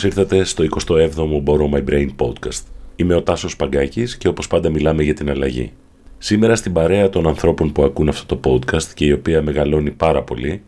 [0.00, 2.62] Καλώς ήρθατε στο 27ο Borrow My Brain podcast.
[2.96, 5.72] Είμαι ο Τάσος Παγκάκης και όπως πάντα μιλάμε για την αλλαγή.
[6.18, 10.22] Σήμερα στην παρέα των ανθρώπων που ακούν αυτό το podcast και η οποία μεγαλώνει πάρα
[10.22, 10.62] πολύ,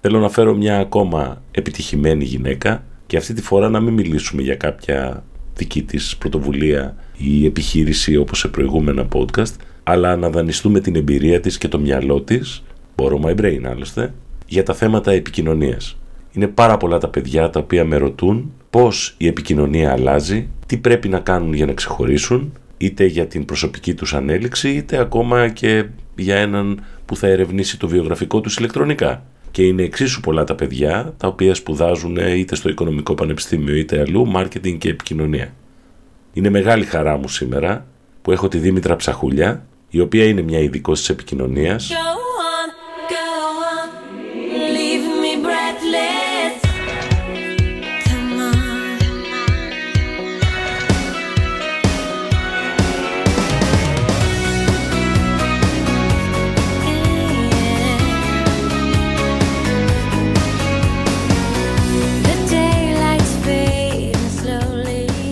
[0.00, 4.56] θέλω να φέρω μια ακόμα επιτυχημένη γυναίκα και αυτή τη φορά να μην μιλήσουμε για
[4.56, 11.40] κάποια δική της πρωτοβουλία ή επιχείρηση όπως σε προηγούμενα podcast, αλλά να δανειστούμε την εμπειρία
[11.40, 12.62] της και το μυαλό της,
[12.96, 14.14] Borrow My Brain άλλωστε,
[14.46, 15.96] για τα θέματα επικοινωνίας.
[16.32, 21.08] Είναι πάρα πολλά τα παιδιά τα οποία με ρωτούν πώς η επικοινωνία αλλάζει, τι πρέπει
[21.08, 25.84] να κάνουν για να ξεχωρίσουν, είτε για την προσωπική τους ανέλυξη, είτε ακόμα και
[26.16, 29.22] για έναν που θα ερευνήσει το βιογραφικό τους ηλεκτρονικά.
[29.50, 34.26] Και είναι εξίσου πολλά τα παιδιά τα οποία σπουδάζουν είτε στο Οικονομικό Πανεπιστήμιο είτε αλλού,
[34.26, 35.52] μάρκετινγκ και επικοινωνία.
[36.32, 37.86] Είναι μεγάλη χαρά μου σήμερα
[38.22, 41.90] που έχω τη Δήμητρα Ψαχούλια, η οποία είναι μια ειδικός της επικοινωνίας.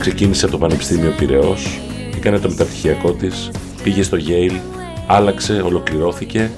[0.06, 1.80] Ξεκίνησε από το Πανεπιστήμιο Πυραιός,
[2.16, 3.50] έκανε το μεταπτυχιακό της,
[3.82, 4.60] πήγε στο Yale,
[5.06, 6.50] άλλαξε, ολοκληρώθηκε,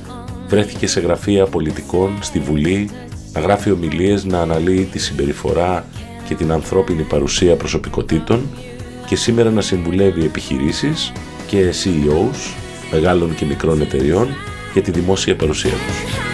[0.48, 2.91] βρέθηκε σε γραφεία πολιτικών, στη Βουλή,
[3.32, 5.87] να γράφει ομιλίες, να αναλύει τη συμπεριφορά
[6.28, 8.47] και την ανθρώπινη παρουσία προσωπικότητων
[9.06, 11.12] και σήμερα να συμβουλεύει επιχειρήσεις
[11.47, 12.54] και CEOs
[12.93, 14.28] μεγάλων και μικρών εταιριών
[14.72, 16.25] για τη δημόσια παρουσία τους.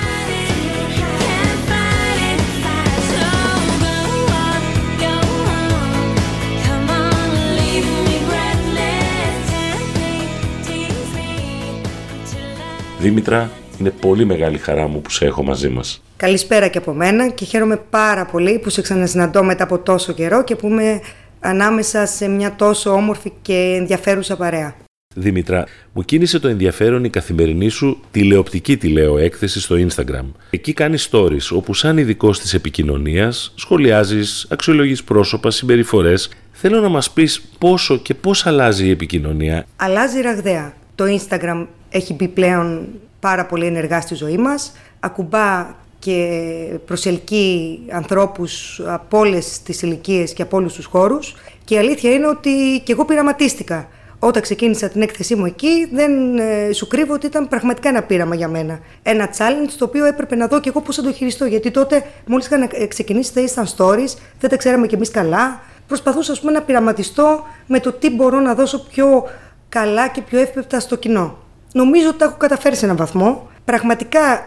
[13.02, 16.02] Δήμητρα, είναι πολύ μεγάλη χαρά μου που σε έχω μαζί μας.
[16.16, 20.44] Καλησπέρα και από μένα και χαίρομαι πάρα πολύ που σε ξανασυναντώ μετά από τόσο καιρό
[20.44, 21.00] και που είμαι
[21.40, 24.74] ανάμεσα σε μια τόσο όμορφη και ενδιαφέρουσα παρέα.
[25.14, 30.26] Δήμητρα, μου κίνησε το ενδιαφέρον η καθημερινή σου τηλεοπτική τηλεοέκθεση στο Instagram.
[30.50, 36.30] Εκεί κάνεις stories όπου σαν ειδικός της επικοινωνίας σχολιάζεις, αξιολογείς πρόσωπα, συμπεριφορές.
[36.52, 39.66] Θέλω να μας πεις πόσο και πώς αλλάζει η επικοινωνία.
[39.76, 40.74] Αλλάζει ραγδαία.
[40.94, 42.88] Το Instagram έχει μπει πλέον
[43.20, 46.38] πάρα πολύ ενεργά στη ζωή μας, ακουμπά και
[46.86, 52.26] προσελκύει ανθρώπους από όλες τις ηλικίες και από όλους τους χώρους και η αλήθεια είναι
[52.26, 53.88] ότι και εγώ πειραματίστηκα.
[54.18, 58.34] Όταν ξεκίνησα την έκθεσή μου εκεί, δεν ε, σου κρύβω ότι ήταν πραγματικά ένα πείραμα
[58.34, 58.80] για μένα.
[59.02, 61.44] Ένα challenge το οποίο έπρεπε να δω και εγώ πώς θα το χειριστώ.
[61.44, 65.60] Γιατί τότε, μόλις είχα ε, ξεκινήσει τα instant stories, δεν τα ξέραμε κι εμείς καλά.
[65.86, 69.28] Προσπαθούσα, πούμε, να πειραματιστώ με το τι μπορώ να δώσω πιο
[69.68, 71.38] καλά και πιο εύπεπτα στο κοινό.
[71.72, 73.48] Νομίζω ότι τα έχω καταφέρει σε έναν βαθμό.
[73.64, 74.44] Πραγματικά α,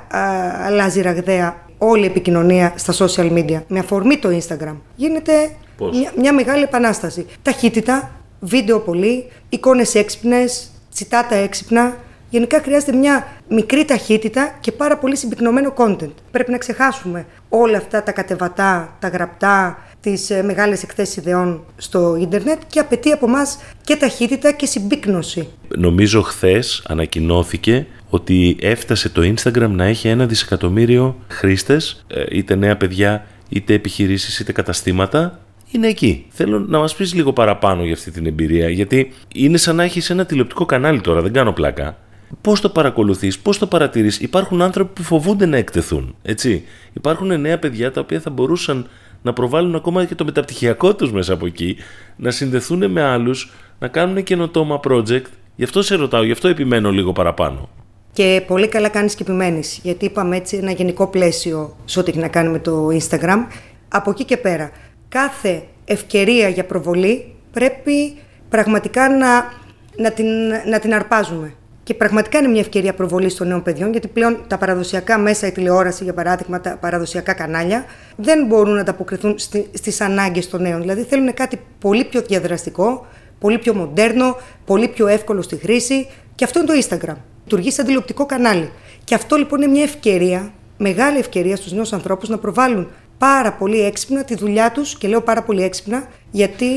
[0.65, 3.61] αλλάζει ραγδαία όλη η επικοινωνία στα social media.
[3.67, 4.75] Με αφορμή το Instagram.
[4.95, 5.51] Γίνεται
[5.91, 7.25] μια, μια μεγάλη επανάσταση.
[7.41, 11.95] Ταχύτητα, βίντεο πολύ, εικόνες έξυπνες, τσιτάτα έξυπνα.
[12.29, 16.13] Γενικά χρειάζεται μια μικρή ταχύτητα και πάρα πολύ συμπυκνωμένο content.
[16.31, 22.15] Πρέπει να ξεχάσουμε όλα αυτά τα κατεβατά, τα γραπτά, τις ε, μεγάλες εκθέσεις ιδεών στο
[22.15, 23.41] ίντερνετ και απαιτεί από εμά
[23.83, 25.47] και ταχύτητα και συμπίκνωση.
[25.77, 32.77] Νομίζω χθες ανακοινώθηκε ότι έφτασε το Instagram να έχει ένα δισεκατομμύριο χρήστες, ε, είτε νέα
[32.77, 35.39] παιδιά, είτε επιχειρήσεις, είτε καταστήματα
[35.71, 36.25] είναι εκεί.
[36.29, 40.09] Θέλω να μας πεις λίγο παραπάνω για αυτή την εμπειρία, γιατί είναι σαν να έχεις
[40.09, 41.97] ένα τηλεοπτικό κανάλι τώρα, δεν κάνω πλάκα.
[42.41, 44.19] Πώς το παρακολουθείς, πώς το παρατηρείς.
[44.19, 46.15] Υπάρχουν άνθρωποι που φοβούνται να εκτεθούν.
[46.21, 46.63] Έτσι.
[46.93, 48.87] Υπάρχουν νέα παιδιά τα οποία θα μπορούσαν
[49.25, 51.77] να προβάλλουν ακόμα και το μεταπτυχιακό τους μέσα από εκεί,
[52.15, 55.23] να συνδεθούν με άλλους, να κάνουν καινοτόμα project.
[55.55, 57.69] Γι' αυτό σε ρωτάω, γι' αυτό επιμένω λίγο παραπάνω.
[58.13, 62.19] Και πολύ καλά κάνεις και επιμένεις, γιατί είπαμε έτσι ένα γενικό πλαίσιο σε ό,τι έχει
[62.19, 63.45] να κάνει με το Instagram.
[63.87, 64.71] Από εκεί και πέρα,
[65.09, 68.15] κάθε ευκαιρία για προβολή πρέπει
[68.49, 69.51] πραγματικά να,
[69.97, 70.27] να, την,
[70.69, 71.53] να την αρπάζουμε.
[71.85, 75.51] Και πραγματικά είναι μια ευκαιρία προβολής των νέων παιδιών, γιατί πλέον τα παραδοσιακά μέσα, η
[75.51, 77.85] τηλεόραση, για παράδειγμα, τα παραδοσιακά κανάλια,
[78.15, 79.35] δεν μπορούν να ανταποκριθούν
[79.73, 80.81] στις ανάγκες των νέων.
[80.81, 83.05] Δηλαδή θέλουν κάτι πολύ πιο διαδραστικό,
[83.39, 86.07] πολύ πιο μοντέρνο, πολύ πιο εύκολο στη χρήση.
[86.35, 87.15] Και αυτό είναι το Instagram.
[87.43, 88.69] Λειτουργεί σαν τηλεοπτικό κανάλι.
[89.03, 92.87] Και αυτό λοιπόν είναι μια ευκαιρία, μεγάλη ευκαιρία στους νέους ανθρώπους να προβάλλουν
[93.17, 96.67] πάρα πολύ έξυπνα τη δουλειά τους και λέω πάρα πολύ έξυπνα γιατί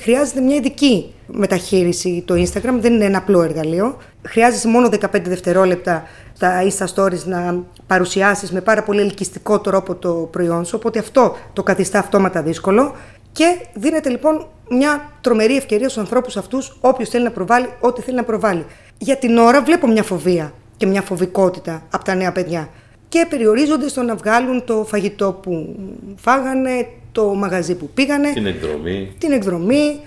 [0.00, 3.96] χρειάζεται μια ειδική μεταχείριση το Instagram, δεν είναι ένα απλό εργαλείο.
[4.26, 6.02] Χρειάζεσαι μόνο 15 δευτερόλεπτα
[6.38, 11.36] τα Insta Stories να παρουσιάσεις με πάρα πολύ ελκυστικό τρόπο το προϊόν σου, οπότε αυτό
[11.52, 12.94] το καθιστά αυτόματα δύσκολο
[13.32, 18.16] και δίνεται λοιπόν μια τρομερή ευκαιρία στους ανθρώπους αυτούς, όποιος θέλει να προβάλλει, ό,τι θέλει
[18.16, 18.66] να προβάλλει.
[18.98, 22.68] Για την ώρα βλέπω μια φοβία και μια φοβικότητα από τα νέα παιδιά
[23.12, 25.76] και περιορίζονται στο να βγάλουν το φαγητό που
[26.16, 29.14] φάγανε, το μαγαζί που πήγανε, την εκδρομή.
[29.18, 30.00] Την εκδρομή.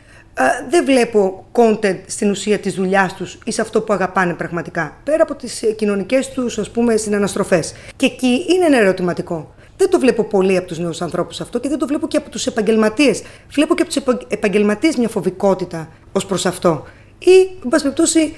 [0.69, 4.97] δεν βλέπω content στην ουσία της δουλειάς τους ή σε αυτό που αγαπάνε πραγματικά.
[5.03, 7.73] Πέρα από τις κοινωνικές τους, ας πούμε, συναναστροφές.
[7.95, 9.53] Και εκεί είναι ένα ερωτηματικό.
[9.77, 12.29] Δεν το βλέπω πολύ από τους νέους ανθρώπους αυτό και δεν το βλέπω και από
[12.29, 13.21] τους επαγγελματίες.
[13.49, 16.85] Βλέπω και από τους επαγγελματίες μια φοβικότητα ως προς αυτό.
[17.19, 17.31] Ή,
[17.63, 18.33] εν πάση περιπτώσει,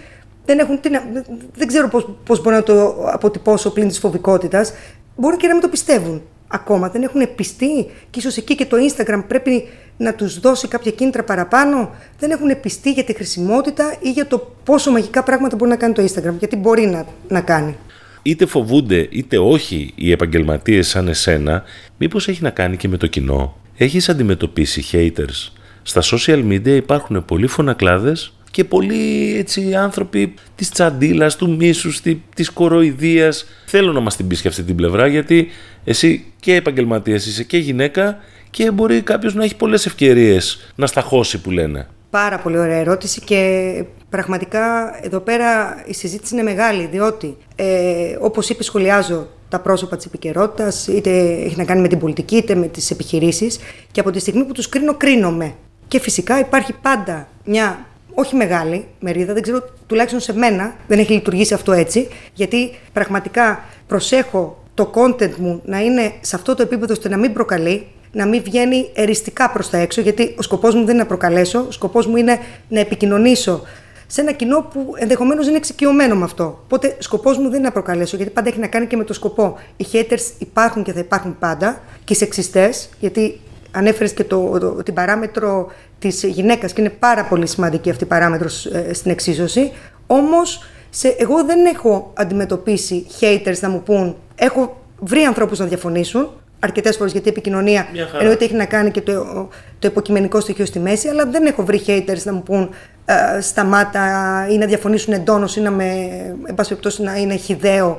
[0.47, 0.79] δεν, έχουν,
[1.55, 1.89] δεν ξέρω
[2.23, 4.73] πώ μπορώ να το αποτυπώσω πλην της φοβικότητας.
[5.15, 6.89] Μπορεί και να μην το πιστεύουν ακόμα.
[6.89, 9.67] Δεν έχουν πιστεί και ίσως εκεί και το Instagram πρέπει
[9.97, 11.89] να τους δώσει κάποια κίνητρα παραπάνω.
[12.19, 15.93] Δεν έχουν πιστεί για τη χρησιμότητα ή για το πόσο μαγικά πράγματα μπορεί να κάνει
[15.93, 16.33] το Instagram.
[16.39, 17.75] Γιατί μπορεί να, να κάνει
[18.27, 21.63] είτε φοβούνται είτε όχι οι επαγγελματίες σαν εσένα,
[21.97, 25.51] μήπως έχει να κάνει και με το κοινό; Έχεις αντιμετωπίσει haters;
[25.81, 32.01] Στα social media υπάρχουν πολλοί φωνακλάδες και πολλοί έτσι, άνθρωποι της τσαντίλας, του μίσους,
[32.35, 33.45] της κοροϊδίας.
[33.65, 35.47] Θέλω να μας την πεις και αυτή την πλευρά γιατί
[35.83, 38.17] εσύ και επαγγελματίας είσαι και γυναίκα
[38.49, 41.87] και μπορεί κάποιος να έχει πολλές ευκαιρίες να σταχώσει που λένε.
[42.09, 48.49] Πάρα πολύ ωραία ερώτηση και πραγματικά εδώ πέρα η συζήτηση είναι μεγάλη διότι ε, όπως
[48.49, 52.67] είπε σχολιάζω τα πρόσωπα της επικαιρότητας, είτε έχει να κάνει με την πολιτική είτε με
[52.67, 53.59] τις επιχειρήσεις
[53.91, 55.55] και από τη στιγμή που τους κρίνω κρίνομαι
[55.87, 57.86] και φυσικά υπάρχει πάντα μια
[58.19, 63.63] όχι μεγάλη μερίδα, δεν ξέρω τουλάχιστον σε μένα δεν έχει λειτουργήσει αυτό έτσι γιατί πραγματικά
[63.87, 68.25] προσέχω το content μου να είναι σε αυτό το επίπεδο ώστε να μην προκαλεί να
[68.25, 71.71] μην βγαίνει εριστικά προς τα έξω, γιατί ο σκοπός μου δεν είναι να προκαλέσω, ο
[71.71, 73.61] σκοπός μου είναι να επικοινωνήσω
[74.07, 76.59] σε ένα κοινό που ενδεχομένως είναι εξοικειωμένο με αυτό.
[76.63, 79.13] Οπότε, σκοπός μου δεν είναι να προκαλέσω, γιατί πάντα έχει να κάνει και με το
[79.13, 79.57] σκοπό.
[79.77, 83.39] Οι haters υπάρχουν και θα υπάρχουν πάντα, και οι σεξιστές, γιατί
[83.71, 88.07] ανέφερες και το, το, την παράμετρο της γυναίκας, και είναι πάρα πολύ σημαντική αυτή η
[88.07, 89.71] παράμετρος ε, στην εξίσωση.
[90.07, 90.63] Όμως,
[91.17, 94.15] εγώ δεν έχω αντιμετωπίσει haters να μου πούν.
[94.35, 96.29] Έχω βρει ανθρώπους να διαφωνήσουν,
[96.59, 97.87] αρκετές φορές γιατί η επικοινωνία
[98.19, 99.47] εννοείται έχει να κάνει και το,
[99.79, 102.69] το υποκειμενικό στοιχείο στη μέση, αλλά δεν έχω βρει haters να μου πούν
[103.05, 104.01] ε, σταμάτα
[104.51, 105.85] ή να διαφωνήσουν εντόνως ή να με,
[106.45, 107.97] εν πάση περιπτώσει, να είναι χιδαίο,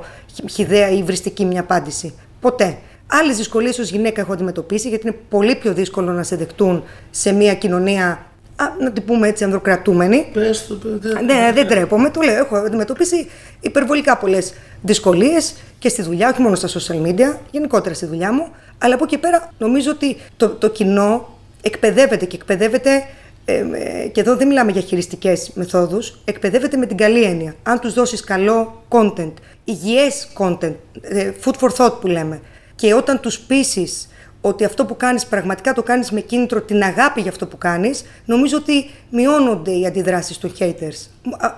[0.49, 2.13] χιδαία ή βριστική μια απάντηση.
[2.39, 2.77] Ποτέ.
[3.11, 7.31] Άλλες δυσκολίες ως γυναίκα έχω αντιμετωπίσει, γιατί είναι πολύ πιο δύσκολο να σε δεχτούν σε
[7.31, 8.25] μια κοινωνία
[8.55, 10.29] α, να την πούμε έτσι, ανδροκρατούμενη.
[10.33, 11.25] Πες το, παιδί.
[11.25, 12.37] Ναι, δεν τρέπομαι, το λέω.
[12.37, 13.29] Έχω αντιμετωπίσει
[13.59, 18.47] υπερβολικά πολλές δυσκολίες και στη δουλειά, όχι μόνο στα social media, γενικότερα στη δουλειά μου.
[18.77, 23.03] Αλλά από εκεί πέρα νομίζω ότι το, το κοινό εκπαιδεύεται και εκπαιδεύεται.
[23.45, 23.63] Ε,
[24.11, 27.55] και εδώ δεν μιλάμε για χειριστικές μεθόδους, εκπαιδεύεται με την καλή έννοια.
[27.63, 29.33] Αν τους δώσεις καλό content,
[29.63, 32.41] υγιές content, ε, food for thought που λέμε,
[32.79, 34.07] και όταν τους πείσεις
[34.41, 38.03] ότι αυτό που κάνεις πραγματικά το κάνεις με κίνητρο την αγάπη για αυτό που κάνεις,
[38.25, 41.07] νομίζω ότι μειώνονται οι αντιδράσεις των haters.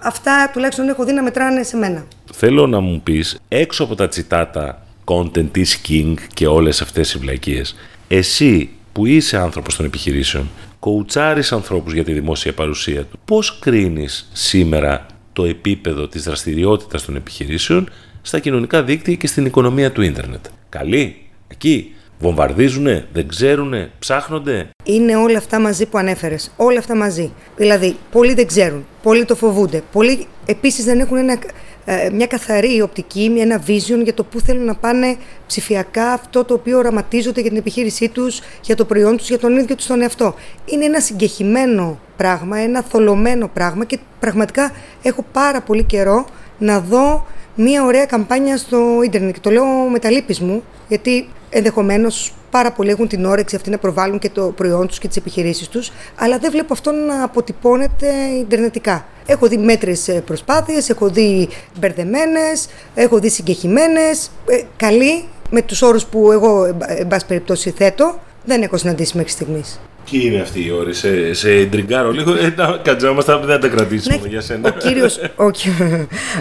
[0.04, 2.06] αυτά τουλάχιστον έχω δει να μετράνε σε μένα.
[2.34, 7.18] Θέλω να μου πεις, έξω από τα τσιτάτα content is king και όλες αυτές οι
[7.18, 7.76] βλακίες,
[8.08, 10.50] εσύ που είσαι άνθρωπος των επιχειρήσεων,
[10.80, 17.16] κοουτσάρεις ανθρώπους για τη δημόσια παρουσία του, πώς κρίνεις σήμερα το επίπεδο της δραστηριότητας των
[17.16, 17.90] επιχειρήσεων
[18.22, 21.16] στα κοινωνικά δίκτυα και στην οικονομία του ίντερνετ; Καλή,
[21.48, 24.70] εκεί, Βομβαρδίζουνε, δεν ξέρουνε, ψάχνονται.
[24.84, 26.52] Είναι όλα αυτά μαζί που ανέφερες.
[26.58, 27.32] Όλα αυτά μαζί.
[27.58, 29.84] Δηλαδή, πολλοί δεν ξέρουν, πολλοί το φοβούνται.
[29.92, 31.38] Πολλοί επίσης δεν έχουν ένα,
[31.86, 35.16] ε, μια καθαρή οπτική, μια, ένα vision για το πού θέλουν να πάνε
[35.48, 39.58] ψηφιακά αυτό το οποίο οραματίζονται για την επιχείρησή τους, για το προϊόν τους, για τον
[39.58, 40.36] ίδιο τους τον εαυτό.
[40.66, 46.26] Είναι ένα συγκεχημένο πράγμα, ένα θολωμένο πράγμα και πραγματικά έχω πάρα πολύ καιρό
[46.58, 47.26] να δω
[47.62, 49.34] μια ωραία καμπάνια στο ίντερνετ.
[49.34, 53.70] Και το λέω με τα λύπης μου, γιατί ενδεχομένως πάρα πολλοί έχουν την όρεξη αυτή
[53.70, 57.24] να προβάλλουν και το προϊόν τους και τις επιχειρήσεις τους, αλλά δεν βλέπω αυτό να
[57.24, 58.08] αποτυπώνεται
[58.40, 59.06] ιντερνετικά.
[59.26, 61.50] Έχω δει μέτρες προσπάθειες, έχω δει
[61.80, 68.20] μπερδεμένες, έχω δει συγκεχημένες, ε, καλή, με τους όρους που εγώ, εν πάση περιπτώσει, θέτω,
[68.46, 69.80] δεν έχω συναντήσει μέχρι στιγμής.
[70.10, 74.20] Ποιοι είναι αυτοί οι όροι, σε, σε τριγκάρω λίγο, ε, να κατζόμαστε, δεν τα κρατήσουμε
[74.22, 74.70] ναι, για σένα.
[74.70, 75.52] Ο κύριος, ο,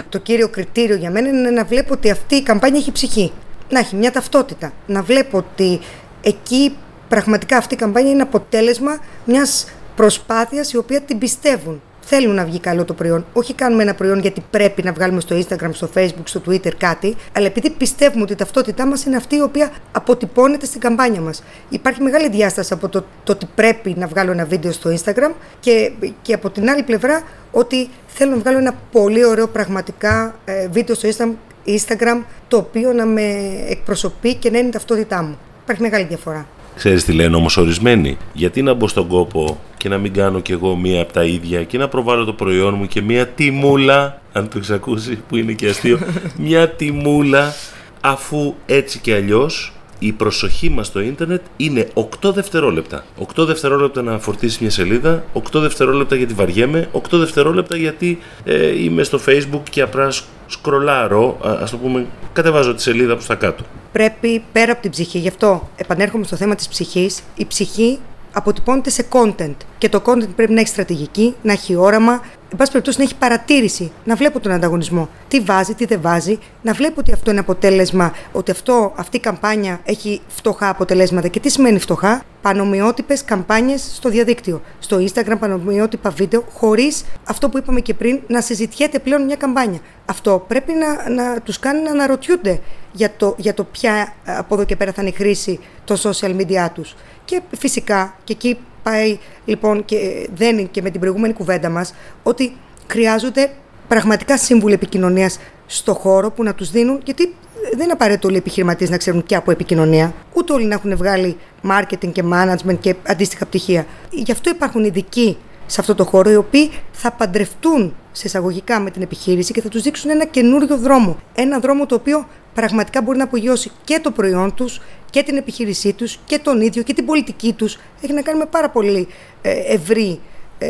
[0.09, 3.31] το κύριο κριτήριο για μένα είναι να βλέπω ότι αυτή η καμπάνια έχει ψυχή
[3.71, 4.73] να έχει μια ταυτότητα.
[4.85, 5.79] Να βλέπω ότι
[6.21, 6.77] εκεί
[7.07, 11.81] πραγματικά αυτή η καμπάνια είναι αποτέλεσμα μιας προσπάθειας η οποία την πιστεύουν.
[12.01, 13.25] Θέλουν να βγει καλό το προϊόν.
[13.33, 17.15] Όχι κάνουμε ένα προϊόν γιατί πρέπει να βγάλουμε στο Instagram, στο Facebook, στο Twitter κάτι,
[17.33, 21.43] αλλά επειδή πιστεύουμε ότι η ταυτότητά μας είναι αυτή η οποία αποτυπώνεται στην καμπάνια μας.
[21.69, 25.91] Υπάρχει μεγάλη διάσταση από το, το ότι πρέπει να βγάλω ένα βίντεο στο Instagram και,
[26.21, 30.95] και από την άλλη πλευρά ότι θέλω να βγάλω ένα πολύ ωραίο πραγματικά ε, βίντεο
[30.95, 31.31] στο Instagram
[31.65, 35.37] Instagram το οποίο να με εκπροσωπεί και να είναι η ταυτότητά μου.
[35.63, 36.47] Υπάρχει μεγάλη διαφορά.
[36.75, 40.51] Ξέρεις τι λένε όμως ορισμένοι; Γιατί να μπω στον κόπο και να μην κάνω κι
[40.51, 44.49] εγώ μία από τα ίδια και να προβάλλω το προϊόν μου και μία τιμούλα, αν
[44.49, 45.99] το έχεις που είναι και αστείο,
[46.45, 47.53] μία τιμούλα
[48.01, 53.03] αφού έτσι και αλλιώς η προσοχή μας στο ίντερνετ είναι 8 δευτερόλεπτα.
[53.35, 59.03] 8 δευτερόλεπτα να φορτίσεις μια σελίδα, 8 δευτερόλεπτα γιατί βαριέμαι, 8 δευτερόλεπτα γιατί ε, είμαι
[59.03, 60.11] στο facebook και απλά
[60.47, 63.63] σκρολάρω, ας το πούμε, κατεβάζω τη σελίδα προς τα κάτω.
[63.91, 67.99] Πρέπει πέρα από την ψυχή, γι' αυτό επανέρχομαι στο θέμα της ψυχής, η ψυχή
[68.33, 69.55] αποτυπώνεται σε content.
[69.77, 73.15] Και το content πρέπει να έχει στρατηγική, να έχει όραμα, εν πάση περιπτώσει να έχει
[73.15, 75.09] παρατήρηση, να βλέπω τον ανταγωνισμό.
[75.27, 79.19] Τι βάζει, τι δεν βάζει, να βλέπω ότι αυτό είναι αποτέλεσμα, ότι αυτό, αυτή η
[79.19, 81.27] καμπάνια έχει φτωχά αποτελέσματα.
[81.27, 84.61] Και τι σημαίνει φτωχά, πανομοιότυπες καμπάνιες στο διαδίκτυο.
[84.79, 89.79] Στο Instagram, πανομοιότυπα βίντεο, χωρίς αυτό που είπαμε και πριν, να συζητιέται πλέον μια καμπάνια.
[90.05, 92.59] Αυτό πρέπει να, να τους κάνει να αναρωτιούνται
[92.91, 96.35] για το, για το ποια από εδώ και πέρα θα είναι η χρήση των social
[96.35, 96.95] media τους.
[97.25, 102.55] Και φυσικά, και εκεί πάει λοιπόν και δένει και με την προηγούμενη κουβέντα μας, ότι
[102.87, 103.51] χρειάζονται
[103.87, 107.35] πραγματικά σύμβουλοι επικοινωνίας στο χώρο που να τους δίνουν, γιατί
[107.71, 110.95] δεν είναι απαραίτητο όλοι οι επιχειρηματίες να ξέρουν και από επικοινωνία, ούτε όλοι να έχουν
[110.95, 111.37] βγάλει
[111.69, 113.85] marketing και management και αντίστοιχα πτυχία.
[114.09, 118.91] Γι' αυτό υπάρχουν ειδικοί σε αυτό το χώρο, οι οποίοι θα παντρευτούν σε εισαγωγικά με
[118.91, 121.17] την επιχείρηση και θα τους δείξουν ένα καινούριο δρόμο.
[121.35, 125.93] Ένα δρόμο το οποίο πραγματικά μπορεί να απογειώσει και το προϊόν τους και την επιχείρησή
[125.93, 127.79] τους και τον ίδιο και την πολιτική τους.
[128.01, 129.07] Έχει να κάνει με πάρα πολύ
[129.41, 130.19] ε, ευρύ
[130.57, 130.67] ε,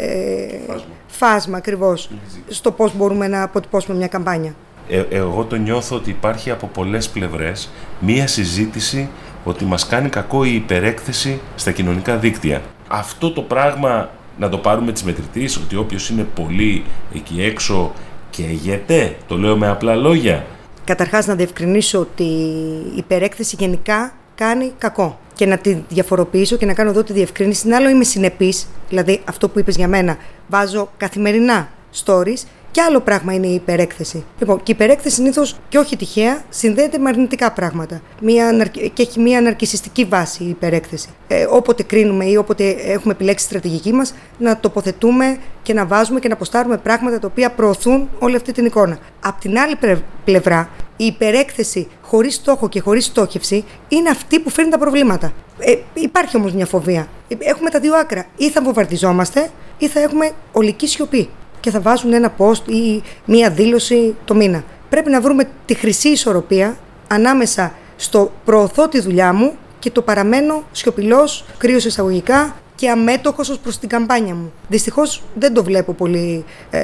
[0.68, 2.10] φάσμα, φάσμα ακριβώς
[2.48, 4.56] στο πώς μπορούμε να αποτυπώσουμε μια καμπάνια.
[4.90, 7.70] Ε, εγώ το νιώθω ότι υπάρχει από πολλές πλευρές
[8.00, 9.10] μία συζήτηση
[9.44, 12.62] ότι μας κάνει κακό η υπερέκθεση στα κοινωνικά δίκτυα.
[12.88, 16.84] Αυτό το πράγμα να το πάρουμε της μετρητής, ότι όποιος είναι πολύ
[17.16, 17.92] εκεί έξω
[18.30, 20.46] καίγεται, το λέω με απλά λόγια.
[20.84, 24.14] Καταρχάς να διευκρινίσω ότι η υπερέκθεση γενικά
[24.46, 25.20] κάνει κακό.
[25.34, 27.68] Και να τη διαφοροποιήσω και να κάνω εδώ τη διευκρίνηση.
[27.68, 30.18] Είναι άλλο είμαι συνεπής, δηλαδή αυτό που είπες για μένα,
[30.48, 31.70] βάζω καθημερινά
[32.06, 34.24] stories και άλλο πράγμα είναι η υπερέκθεση.
[34.40, 38.02] Λοιπόν, και η υπερέκθεση συνήθως και όχι τυχαία συνδέεται με αρνητικά πράγματα.
[38.22, 41.10] Μια, και έχει μια αναρκιστική βάση η υπερέκθεση.
[41.28, 46.20] Ε, όποτε κρίνουμε ή όποτε έχουμε επιλέξει τη στρατηγική μας, να τοποθετούμε και να βάζουμε
[46.20, 49.00] και να αποστάρουμε πράγματα τα οποία προωθούν όλη αυτή την εικόνα.
[49.22, 49.78] Απ' την άλλη
[50.26, 55.34] πλευρά, η υπερέκθεση χωρίς στόχο και χωρίς στόχευση είναι αυτή που φέρνει τα προβλήματα.
[55.60, 57.08] Ε, υπάρχει όμως μια φοβία.
[57.28, 58.26] Ε, έχουμε τα δύο άκρα.
[58.38, 61.30] Ή θα βομβαρδιζόμαστε ή θα έχουμε ολική σιωπή
[61.62, 64.64] και θα βάζουν ένα post ή μία δήλωση το μήνα.
[64.90, 66.78] Πρέπει να βρούμε τη χρυσή ισορροπία
[67.08, 73.60] ανάμεσα στο προωθώ τη δουλειά μου και το παραμένω σιωπηλός, κρύος εισαγωγικά και αμέτωχος ως
[73.60, 74.52] προς την καμπάνια μου.
[74.68, 76.82] Δυστυχώς δεν το βλέπω πολύ ε,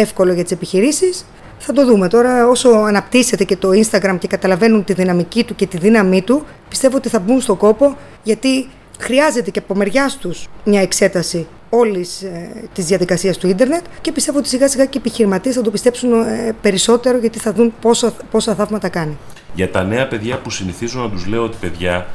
[0.00, 1.26] εύκολο για τις επιχειρήσεις.
[1.58, 5.66] Θα το δούμε τώρα όσο αναπτύσσεται και το Instagram και καταλαβαίνουν τη δυναμική του και
[5.66, 8.68] τη δύναμή του πιστεύω ότι θα μπουν στον κόπο γιατί
[9.00, 14.38] χρειάζεται και από μεριάς τους μια εξέταση όλης ε, της διαδικασίας του ίντερνετ και πιστεύω
[14.38, 18.12] ότι σιγά σιγά και οι επιχειρηματίες θα το πιστέψουν ε, περισσότερο γιατί θα δουν πόσα,
[18.30, 19.16] πόσα θαύματα κάνει.
[19.54, 22.06] Για τα νέα παιδιά που συνηθίζω να τους λέω ότι παιδιά,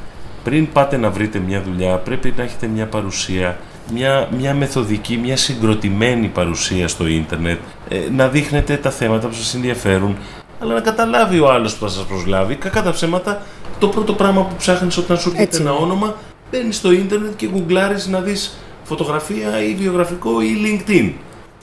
[0.44, 3.58] πριν πάτε να βρείτε μια δουλειά, πρέπει να έχετε μια παρουσία,
[3.92, 9.54] μια, μια μεθοδική, μια συγκροτημένη παρουσία στο ίντερνετ, ε, να δείχνετε τα θέματα που σας
[9.54, 10.16] ενδιαφέρουν,
[10.60, 12.54] αλλά να καταλάβει ο άλλος που θα σας προσλάβει.
[12.54, 13.42] Κακά τα ψέματα,
[13.78, 16.14] το πρώτο πράγμα που ψάχνεις όταν σου έρχεται ένα όνομα,
[16.50, 21.12] μπαίνεις στο ίντερνετ και γκουγκλάρεις να δεις φωτογραφία ή βιογραφικό ή LinkedIn.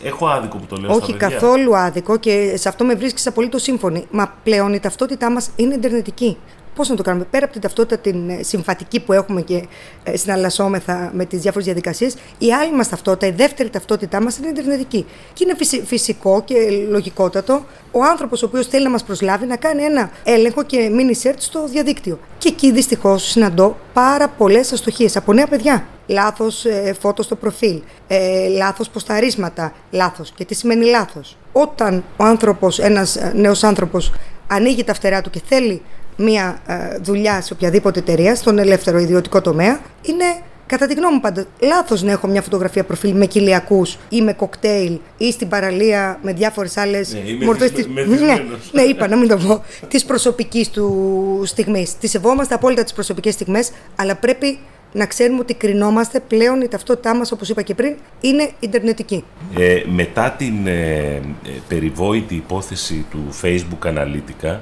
[0.03, 3.61] Έχω άδικο που το λέω Όχι στα καθόλου άδικο και σε αυτό με βρίσκεις απολύτως
[3.61, 4.07] σύμφωνη.
[4.11, 6.37] Μα πλέον η ταυτότητά μας είναι ιντερνετική.
[6.75, 9.67] Πώς να το κάνουμε, πέρα από την ταυτότητα την ε, συμφατική που έχουμε και
[10.03, 14.47] ε, συναλλασσόμεθα με τις διάφορες διαδικασίες, η άλλη μας ταυτότητα, η δεύτερη ταυτότητά μας είναι
[14.47, 15.05] ιντερνετική.
[15.33, 16.55] Και είναι φυσικό και
[16.89, 21.27] λογικότατο ο άνθρωπος ο οποίος θέλει να μας προσλάβει να κάνει ένα έλεγχο και mini
[21.27, 22.19] search στο διαδίκτυο.
[22.37, 25.85] Και εκεί δυστυχώς συναντώ πάρα πολλές αστοχίες από νέα παιδιά.
[26.07, 30.31] Λάθος ε, φώτος στο προφίλ, ε, λάθος ποσταρίσματα, λάθος.
[30.35, 34.11] Και τι σημαίνει λάθος; Όταν ο άνθρωπος, ένας ε, νέος άνθρωπος,
[34.47, 35.81] ανοίγει τα φτερά του και θέλει
[36.17, 40.25] μία ε, δουλειά σε οποιαδήποτε εταιρεία, στον ελεύθερο ιδιωτικό τομέα, είναι
[40.65, 44.33] Κατά τη γνώμη μου πάντα, λάθος να έχω μια φωτογραφία προφίλ με κοιλιακού ή με
[44.33, 47.71] κοκτέιλ ή στην παραλία με διάφορες άλλες ναι, μορφές.
[47.71, 47.87] Της...
[47.87, 49.63] Ναι, ναι, είπα να μην το πω.
[49.87, 51.97] Της προσωπικής του στιγμής.
[51.97, 54.57] Τι σεβόμαστε απόλυτα τις προσωπικές στιγμές, αλλά πρέπει
[54.91, 59.23] να ξέρουμε ότι κρινόμαστε πλέον η ταυτότητά μας, όπως είπα και πριν, είναι ιντερνετική.
[59.57, 61.21] Ε, μετά την ε, ε
[61.67, 64.57] περιβόητη υπόθεση του Facebook Analytica,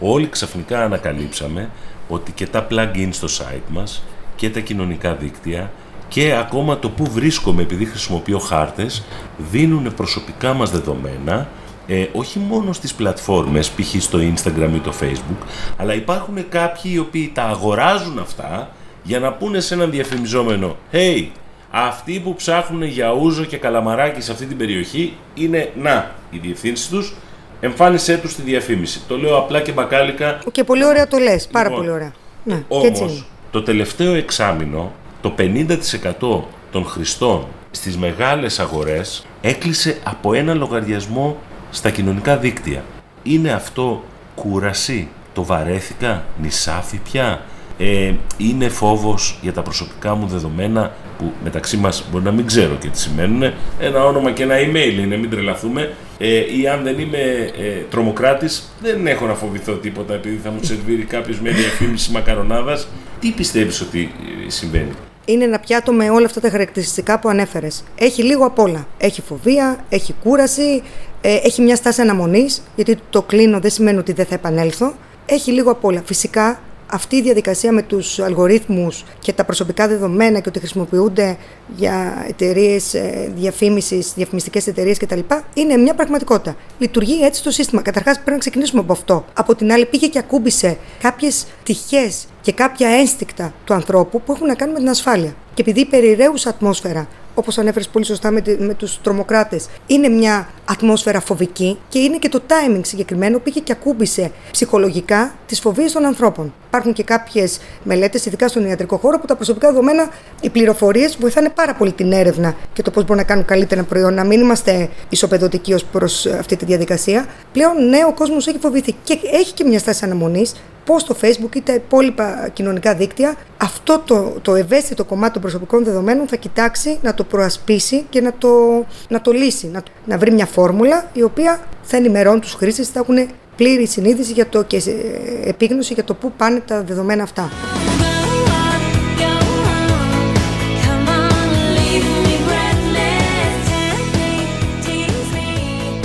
[0.00, 1.70] όλοι ξαφνικά ανακαλύψαμε
[2.08, 4.02] ότι και τα plugins στο site μας
[4.36, 5.70] και τα κοινωνικά δίκτυα
[6.08, 9.02] και ακόμα το που βρίσκομαι επειδή χρησιμοποιώ χάρτες
[9.50, 11.48] δίνουν προσωπικά μας δεδομένα
[11.86, 14.02] ε, όχι μόνο στις πλατφόρμες π.χ.
[14.02, 15.46] στο Instagram ή το Facebook
[15.76, 18.70] αλλά υπάρχουν κάποιοι οι οποίοι τα αγοράζουν αυτά
[19.02, 21.26] για να πούνε σε έναν διαφημιζόμενο «Hey,
[21.70, 26.88] αυτοί που ψάχνουν για ούζο και καλαμαράκι σε αυτή την περιοχή είναι να, οι διευθύνσεις
[26.88, 27.14] τους
[27.64, 29.00] εμφάνισέ τους στη διαφήμιση.
[29.08, 30.38] Το λέω απλά και μπακάλικα.
[30.52, 32.12] Και πολύ ωραία το λες, πάρα λοιπόν, πολύ ωραία.
[32.44, 33.22] Ναι, και Όμως, έτσι είναι.
[33.50, 41.36] το τελευταίο εξάμηνο, το 50% των χρηστών στις μεγάλες αγορές έκλεισε από ένα λογαριασμό
[41.70, 42.82] στα κοινωνικά δίκτυα.
[43.22, 44.02] Είναι αυτό
[44.34, 47.42] κούραση, το βαρέθηκα, νησάφι πια;
[47.78, 52.74] Ε, είναι φόβος για τα προσωπικά μου δεδομένα; Που μεταξύ μας μπορεί να μην ξέρω
[52.80, 53.52] και τι σημαίνουν.
[53.80, 55.94] Ένα όνομα και ένα email είναι, μην τρελαθούμε.
[56.18, 57.18] Ε, ή αν δεν είμαι
[57.58, 62.88] ε, τρομοκράτης, δεν έχω να φοβηθώ τίποτα επειδή θα μου σερβίρει κάποιος μια διαφήμιση μακαρονάδας.
[63.20, 64.12] Τι πιστεύεις ότι
[64.46, 64.90] ε, συμβαίνει;
[65.24, 67.84] είναι ένα πιάτο με όλα αυτά τα χαρακτηριστικά που ανέφερες.
[67.98, 68.86] Έχει λίγο απ' όλα.
[68.98, 70.82] Έχει φοβία, έχει κούραση,
[71.20, 74.94] ε, έχει μια στάση αναμονής, γιατί το κλείνω δεν σημαίνει ότι δεν θα επανέλθω.
[75.26, 76.02] Έχει λίγο απ' όλα.
[76.04, 81.36] Φυσικά αυτή η διαδικασία με τους αλγορίθμους και τα προσωπικά δεδομένα και ότι χρησιμοποιούνται
[81.76, 82.94] για εταιρείες
[83.34, 85.20] διαφήμισης, διαφημιστικές εταιρείες κτλ.
[85.54, 86.56] είναι μια πραγματικότητα.
[86.78, 87.82] Λειτουργεί έτσι το σύστημα.
[87.82, 89.24] Καταρχάς πρέπει να ξεκινήσουμε από αυτό.
[89.34, 94.46] Από την άλλη πήγε και ακούμπησε κάποιες τυχές και κάποια ένστικτα του ανθρώπου που έχουν
[94.46, 95.34] να κάνουν με την ασφάλεια.
[95.54, 100.08] Και επειδή η περιραίουσα ατμόσφαιρα όπως ανέφερες πολύ σωστά με, τη- με τους τρομοκράτες, είναι
[100.08, 105.92] μια ατμόσφαιρα φοβική και είναι και το timing συγκεκριμένο πήγε και ακούμπησε ψυχολογικά τις φοβίες
[105.92, 106.52] των ανθρώπων.
[106.66, 110.08] Υπάρχουν και κάποιες μελέτες, ειδικά στον ιατρικό χώρο, που τα προσωπικά δεδομένα,
[110.40, 113.88] οι πληροφορίες βοηθάνε πάρα πολύ την έρευνα και το πώς μπορούν να κάνουν καλύτερα ένα
[113.88, 117.26] προϊόν, να μην είμαστε ισοπεδωτικοί ως προς αυτή τη διαδικασία.
[117.52, 121.56] Πλέον, ναι, ο κόσμος έχει φοβηθεί και έχει και μια στάση αναμονής πώ το Facebook
[121.56, 126.98] ή τα υπόλοιπα κοινωνικά δίκτυα αυτό το, το ευαίσθητο κομμάτι των προσωπικών δεδομένων θα κοιτάξει
[127.02, 129.66] να το προασπίσει και να το, να το λύσει.
[129.66, 134.32] Να, να βρει μια φόρμουλα η οποία θα ενημερώνει τους χρήστες, θα έχουν πλήρη συνείδηση
[134.32, 137.50] για το, και ε, επίγνωση για το πού πάνε τα δεδομένα αυτά.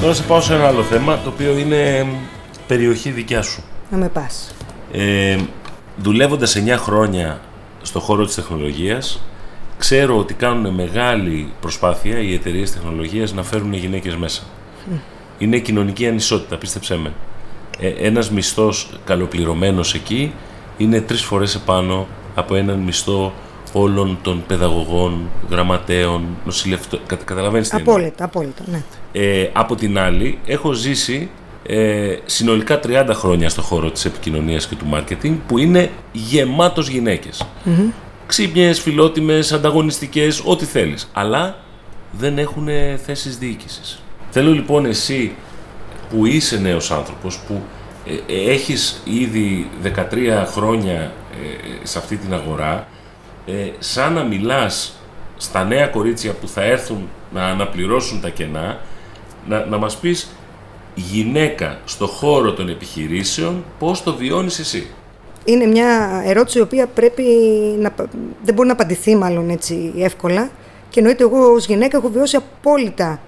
[0.01, 2.05] Τώρα σε πάω σε ένα άλλο θέμα, το οποίο είναι
[2.67, 3.63] περιοχή δικιά σου.
[3.89, 4.53] Να με πας.
[4.91, 5.37] Ε,
[5.97, 7.41] δουλεύοντας 9 χρόνια
[7.81, 9.21] στο χώρο της τεχνολογίας,
[9.77, 14.41] ξέρω ότι κάνουν μεγάλη προσπάθεια οι εταιρείες τεχνολογίας να φέρουν γυναίκες μέσα.
[15.37, 17.13] Είναι κοινωνική ανισότητα, πίστεψέ με.
[17.79, 20.33] Ε, ένας μισθός καλοπληρωμένος εκεί
[20.77, 23.33] είναι τρεις φορές επάνω από έναν μισθό
[23.73, 26.99] όλων των παιδαγωγών, γραμματέων, νοσηλευτών.
[27.05, 27.93] Κατα, καταλαβαίνεις τι εννοώ.
[27.93, 28.63] Απόλυτα, απόλυτα.
[28.65, 28.83] Ναι.
[29.11, 31.29] Ε, από την άλλη, έχω ζήσει
[31.63, 37.45] ε, συνολικά 30 χρόνια στο χώρο της επικοινωνίας και του μάρκετινγκ που είναι γεμάτος γυναίκες.
[37.65, 37.91] Mm-hmm.
[38.25, 41.09] Ξύπνιες, φιλότιμες, ανταγωνιστικές, ό,τι θέλεις.
[41.13, 41.57] Αλλά
[42.11, 42.67] δεν έχουν
[43.05, 44.03] θέσεις διοίκησης.
[44.29, 45.35] Θέλω λοιπόν εσύ
[46.09, 47.61] που είσαι νέος άνθρωπος, που
[48.05, 51.11] ε, ε, έχεις ήδη 13 χρόνια ε,
[51.83, 52.87] σε αυτή την αγορά,
[53.45, 54.93] ε, σαν να μιλάς
[55.37, 58.79] στα νέα κορίτσια που θα έρθουν να αναπληρώσουν τα κενά,
[59.47, 60.29] να, να μας πεις
[60.95, 64.87] γυναίκα στο χώρο των επιχειρήσεων, πώς το βιώνεις εσύ;
[65.45, 67.23] Είναι μια ερώτηση η οποία πρέπει
[67.79, 68.09] να, πα-
[68.43, 70.49] δεν μπορεί να απαντηθεί μάλλον έτσι εύκολα
[70.89, 73.19] και εννοείται εγώ ως γυναίκα έχω βιώσει απόλυτα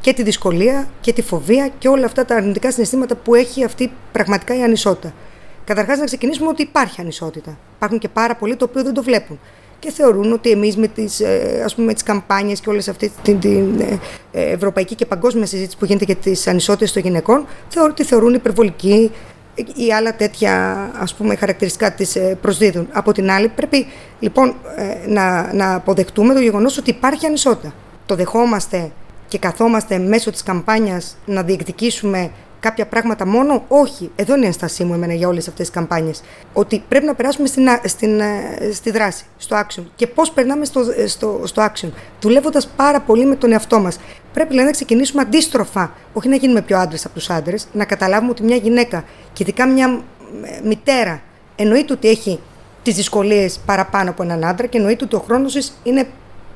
[0.00, 3.92] και τη δυσκολία και τη φοβία και όλα αυτά τα αρνητικά συναισθήματα που έχει αυτή
[4.12, 5.12] πραγματικά η ανισότητα.
[5.64, 7.58] Καταρχάς, να ξεκινήσουμε ότι υπάρχει ανισότητα.
[7.76, 9.38] Υπάρχουν και πάρα πολλοί το οποίο δεν το βλέπουν.
[9.80, 11.22] Και θεωρούν ότι εμείς με τις
[11.64, 13.98] ας πούμε, με τις καμπάνιες και όλη αυτή την, την ε,
[14.32, 18.34] ε, ευρωπαϊκή και παγκόσμια συζήτηση που γίνεται για τις ανισότητες των γυναικών, θεωρούν ότι θεωρούν
[18.34, 19.10] υπερβολική
[19.74, 22.88] ή άλλα τέτοια ας πούμε, χαρακτηριστικά τις ε, προσδίδουν.
[22.92, 23.86] Από την άλλη, πρέπει
[24.20, 27.74] λοιπόν ε, να, να αποδεχτούμε το γεγονός ότι υπάρχει ανισότητα.
[28.06, 28.90] Το δεχόμαστε
[29.28, 34.10] και καθόμαστε μέσω της καμπάνιας να διεκδικήσουμε κάποια πράγματα μόνο; Όχι.
[34.16, 36.22] Εδώ είναι η ένστασή μου εμένα για όλες αυτές τις καμπάνιες.
[36.52, 39.82] Ότι πρέπει να περάσουμε στην, α- στην, ε, στη δράση, στο action.
[39.96, 41.88] Και πώς περνάμε στο, ε, στο, στο action.
[42.20, 43.98] Δουλεύοντας πάρα πολύ με τον εαυτό μας.
[44.32, 45.92] Πρέπει δηλαδή, να ξεκινήσουμε αντίστροφα.
[46.12, 47.68] Όχι να γίνουμε πιο άντρες από τους άντρες.
[47.72, 50.00] Να καταλάβουμε ότι μια γυναίκα και ειδικά μια
[50.42, 51.22] ε, μητέρα
[51.56, 52.40] εννοείται ότι έχει
[52.82, 56.06] τις δυσκολίες παραπάνω από έναν άντρα και εννοείται ότι ο χρόνος της είναι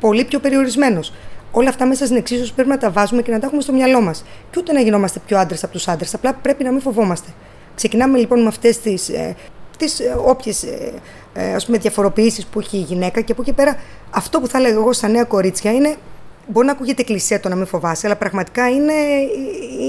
[0.01, 1.13] πολύ πιο περιορισμένος.
[1.53, 4.01] Όλα αυτά μέσα στην εξίσωση πρέπει να τα βάζουμε και να τα έχουμε στο μυαλό
[4.01, 4.25] μας.
[4.51, 6.15] Και ούτε να γινόμαστε πιο άντρες από τους άντρες.
[6.15, 7.29] Απλά πρέπει να μην φοβόμαστε.
[7.75, 9.37] Ξεκινάμε λοιπόν με αυτές τις ε,
[9.83, 10.93] τις, ε, όποιες ε,
[11.33, 13.77] ε, ας πούμε διαφοροποιήσεις που έχει η γυναίκα και από εκεί πέρα
[14.11, 15.97] αυτό που θα έλεγα εγώ στα νέα κορίτσια είναι
[16.47, 18.93] Μπορεί να ακούγεται κλεισέ το να μην φοβάσαι, αλλά πραγματικά είναι,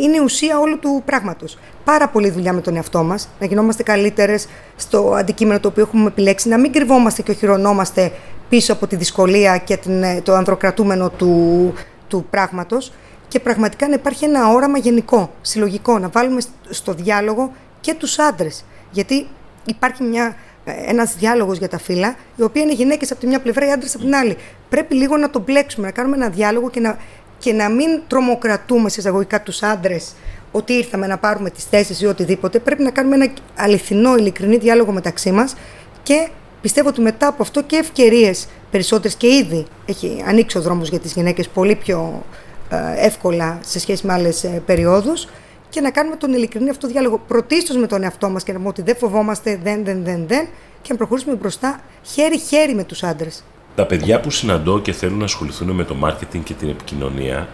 [0.03, 1.57] είναι η ουσία όλου του πράγματος.
[1.83, 6.07] Πάρα πολλή δουλειά με τον εαυτό μας, να γινόμαστε καλύτερες στο αντικείμενο το οποίο έχουμε
[6.07, 8.11] επιλέξει, να μην κρυβόμαστε και οχυρωνόμαστε
[8.49, 11.73] πίσω από τη δυσκολία και την, ε, το ανδροκρατούμενο του,
[12.07, 12.91] του πράγματος
[13.27, 18.65] και πραγματικά να υπάρχει ένα όραμα γενικό, συλλογικό, να βάλουμε στο διάλογο και τους άντρες.
[18.91, 19.27] Γιατί
[19.65, 20.35] υπάρχει μια
[20.65, 23.95] ένας διάλογος για τα φύλλα, οι οποίοι είναι γυναίκες από τη μια πλευρά, οι άντρες
[23.95, 24.37] από την άλλη.
[24.69, 26.97] Πρέπει λίγο να το μπλέξουμε, να κάνουμε ένα διάλογο και να,
[27.39, 30.13] και να μην τρομοκρατούμε σε εισαγωγικά τους άντρες
[30.51, 32.59] ότι ήρθαμε να πάρουμε τις θέσεις ή οτιδήποτε.
[32.59, 35.55] Πρέπει να κάνουμε ένα αληθινό, ειλικρινή διάλογο μεταξύ μας
[36.03, 36.29] Και
[36.61, 40.99] πιστεύω ότι μετά από αυτό και ευκαιρίες περισσότερες και ήδη έχει ανοίξει ο δρόμος για
[40.99, 42.23] τις γυναίκες πολύ πιο
[42.69, 45.27] ε, εύκολα σε σχέση με άλλες περιόδους
[45.73, 48.69] και να κάνουμε τον ειλικρινή αυτό διάλογο πρωτίστως με τον εαυτό μας και να πούμε
[48.69, 50.47] ότι δεν φοβόμαστε, δεν, δεν, δεν, δεν
[50.81, 53.43] και να προχωρήσουμε μπροστά χέρι-χέρι με τους άντρες.
[53.75, 57.47] Τα παιδιά που συναντώ και θέλουν να ασχοληθούν με το marketing και την επικοινωνία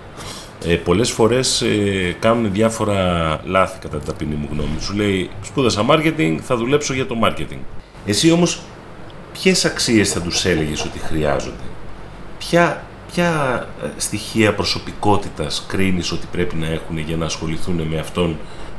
[0.65, 4.79] ε, πολλές φορές ε, κάνουν διάφορα λάθη κατά την ταπεινή μου γνώμη.
[4.81, 7.59] Σου λέει σπούδασα marketing, θα δουλέψω για το marketing.
[8.05, 8.61] Εσύ όμως
[9.33, 11.63] ποιες αξίες θα τους έλεγες ότι χρειάζονται;
[12.37, 18.37] Ποια, ποια ε, στοιχεία προσωπικότητας κρίνεις ότι πρέπει να έχουν για να ασχοληθούν με αυτόν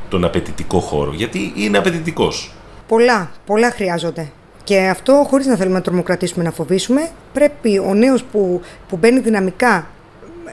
[0.09, 2.53] τον απαιτητικό χώρο; Γιατί είναι απαιτητικός.
[2.87, 4.31] Πολλά, πολλά χρειάζονται.
[4.63, 9.19] Και αυτό χωρίς να θέλουμε να τρομοκρατήσουμε, να φοβήσουμε, πρέπει ο νέος που, που μπαίνει
[9.19, 9.87] δυναμικά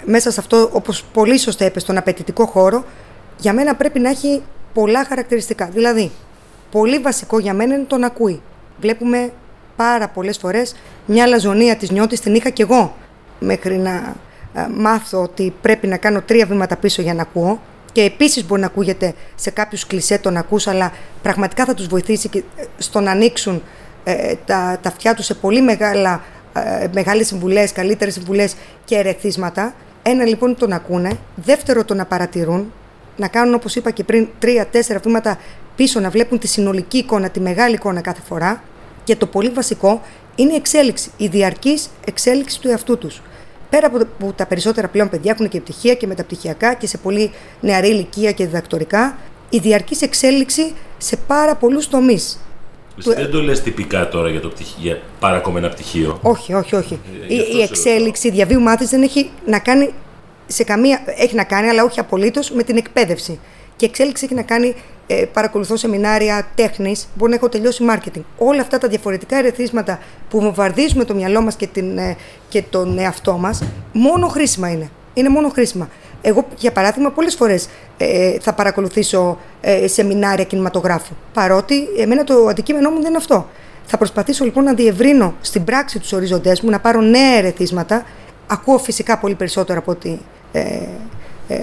[0.05, 2.85] μέσα σε αυτό, όπως πολύ σωστά είπες, στον απαιτητικό χώρο,
[3.39, 5.69] για μένα πρέπει να έχει πολλά χαρακτηριστικά.
[5.73, 6.11] Δηλαδή,
[6.71, 8.41] πολύ βασικό για μένα είναι το να ακούει.
[8.81, 9.33] Βλέπουμε
[9.77, 10.75] πάρα πολλές φορές
[11.07, 12.97] μια λαζονία της νιώτης, την είχα κι εγώ
[13.39, 14.17] μέχρι να
[14.75, 17.61] μάθω ότι πρέπει να κάνω τρία βήματα πίσω για να ακούω.
[17.93, 21.87] Και επίσης μπορεί να ακούγεται σε κάποιους κλισέ το να ακούς, αλλά πραγματικά θα τους
[21.87, 23.63] βοηθήσει και ε, στο να ανοίξουν
[24.05, 26.23] ε, τα, τα αυτιά τους σε πολύ μεγάλα,
[26.53, 29.75] ε, μεγάλες συμβουλές, καλύτερες συμβουλές και ερεθίσματα.
[30.03, 32.73] Ένα λοιπόν το να ακούνε, δεύτερο το να παρατηρούν,
[33.17, 35.39] να κάνουν όπως είπα και πριν τρία-τέσσερα βήματα
[35.77, 38.63] πίσω να βλέπουν τη συνολική εικόνα, τη μεγάλη εικόνα κάθε φορά
[39.09, 40.03] και το πολύ βασικό
[40.37, 43.21] είναι η εξέλιξη, η διαρκής εξέλιξη του εαυτού τους.
[43.71, 47.31] Πέρα από που τα περισσότερα πλέον παιδιά έχουν και πτυχία και μεταπτυχιακά και σε πολύ
[47.61, 49.19] νεαρή ηλικία και διδακτορικά,
[49.51, 52.41] η διαρκής εξέλιξη σε πάρα πολλούς τομείς.
[52.97, 56.19] Δεν το λες τυπικά τώρα για το πτυχίο, πάρα ένα πτυχίο.
[56.23, 56.99] Όχι, όχι, όχι.
[57.29, 59.93] Ε, η, η εξέλιξη διαβίου μάθησης δεν έχει να κάνει
[60.47, 61.03] σε καμία.
[61.07, 63.39] Έχει να κάνει, αλλά όχι απολύτως με την εκπαίδευση.
[63.77, 64.75] Και η εξέλιξη έχει να κάνει.
[65.11, 68.23] Ε, παρακολουθώ σεμινάρια τέχνης, μπορεί να έχω τελειώσει marketing.
[68.39, 69.99] Όλα αυτά τα διαφορετικά ερεθίσματα
[70.31, 72.15] που βομβαρδίζουμε το μυαλό μας και, ε,
[72.49, 74.91] και τον εαυτό μας, μόνο χρήσιμα είναι.
[75.15, 75.89] Είναι μόνο χρήσιμα.
[76.23, 81.15] Εγώ, για παράδειγμα, πολλές φορές ε, θα παρακολουθήσω ε, σεμινάρια κινηματογράφου.
[81.33, 83.47] Παρότι εμένα το αντικείμενό μου δεν είναι αυτό.
[83.87, 88.05] Θα προσπαθήσω λοιπόν να διευρύνω στην πράξη τους οριζοντές μου, να πάρω νέα ερεθίσματα.
[88.47, 90.21] Ακούω φυσικά πολύ περισσότερο από ότι,
[90.53, 90.89] ε, ε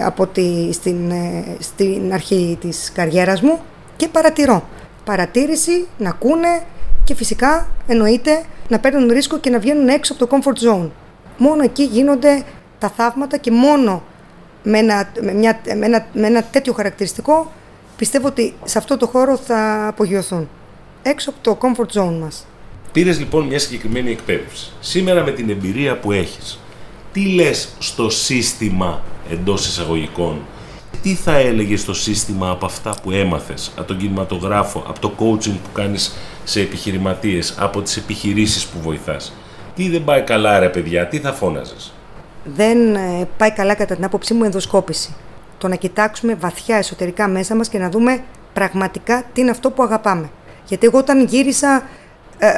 [0.06, 3.60] από ότι στην, ε, στην αρχή της καριέρας μου
[3.96, 4.64] και παρατηρώ.
[5.04, 6.64] Παρατήρηση, να ακούνε
[7.04, 10.90] και φυσικά εννοείται να παίρνουν ρίσκο και να βγαίνουν έξω από το comfort zone.
[11.38, 12.44] Μόνο εκεί γίνονται
[12.80, 14.04] τα θαύματα και μόνο
[14.64, 17.52] με ένα, με, μια, με, ένα, με ένα τέτοιο χαρακτηριστικό
[17.98, 20.50] πιστεύω ότι σε αυτό το χώρο θα απογειωθούν.
[21.04, 22.46] Έξω από το comfort zone μας.
[22.92, 24.72] Πήρες λοιπόν μια συγκεκριμένη εκπαίδευση.
[24.80, 26.60] Σήμερα με την εμπειρία που έχεις,
[27.16, 30.42] τι λες στο σύστημα εντός εισαγωγικών,
[31.02, 35.54] τι θα έλεγες στο σύστημα από αυτά που έμαθες, από τον κινηματογράφο, από το coaching
[35.64, 39.34] που κάνεις σε επιχειρηματίες, από τις επιχειρήσεις που βοηθάς;
[39.76, 41.94] Τι δεν πάει καλά ρε παιδιά, τι θα φώναζες;
[42.44, 45.14] Δεν ε, πάει καλά κατά την άποψή μου ενδοσκόπηση.
[45.58, 48.24] Το να κοιτάξουμε βαθιά εσωτερικά μέσα μας και να δούμε
[48.54, 50.30] πραγματικά τι είναι αυτό που αγαπάμε.
[50.68, 51.84] Γιατί εγώ όταν γύρισα
[52.38, 52.50] ε,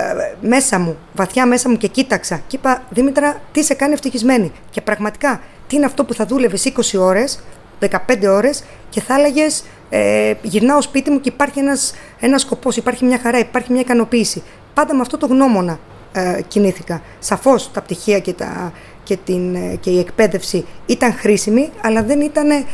[0.42, 4.82] μέσα μου, βαθιά μέσα μου και κοίταξα και είπα Δήμητρα τι σε κάνει ευτυχισμένη; Και
[4.82, 7.40] πραγματικά τι είναι αυτό που θα δούλευες 20 ώρες,
[7.80, 13.06] 15 ώρες και θα έλεγες ε, γυρνάω σπίτι μου και υπάρχει ένας, ένας σκοπός, υπάρχει
[13.06, 14.44] μια χαρά, υπάρχει μια ικανοποίηση.
[14.74, 15.80] Πάντα με αυτό το γνώμονα
[16.12, 17.02] ε, κινήθηκα.
[17.20, 18.72] Σαφώς τα πτυχία και τα,
[19.04, 22.66] και, την, ε, και η εκπαίδευση ήταν χρήσιμη, αλλά δεν ήταν ε,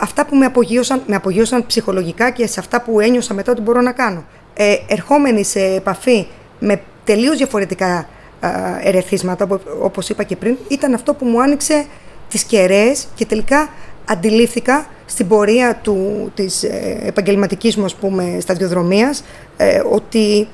[0.00, 3.80] αυτά που με απογείωσαν, με απογείωσαν ψυχολογικά και σε αυτά που ένιωσα μετά ότι μπορώ
[3.80, 4.24] να κάνω.
[4.60, 6.26] Ε, ερχόμενοι σε επαφή
[6.58, 8.08] με τελείως διαφορετικά
[8.40, 8.48] ε,
[8.88, 9.46] ερεθίσματα,
[9.82, 11.86] όπως είπα και πριν, ήταν αυτό που μου άνοιξε
[12.28, 13.68] τις κεραίες και τελικά
[14.04, 19.24] αντιλήφθηκα στην πορεία του, της ε, επαγγελματικής μου, ας πούμε, σταδιοδρομίας,
[19.56, 20.48] ε, ότι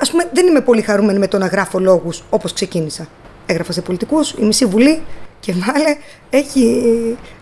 [0.00, 3.08] ας πούμε, δεν είμαι πολύ χαρούμενη με το να γράφω λόγους όπως ξεκίνησα
[3.46, 5.02] έγραφα σε πολιτικούς, η μισή βουλή
[5.40, 5.96] και μάλλον
[6.30, 6.84] έχει